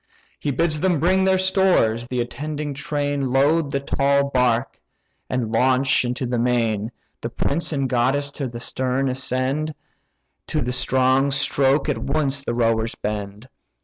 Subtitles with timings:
[0.39, 4.79] He bids them bring their stores; the attending train Load the tall bark,
[5.29, 9.75] and launch into the main, The prince and goddess to the stern ascend;
[10.47, 13.47] To the strong stroke at once the rowers bend.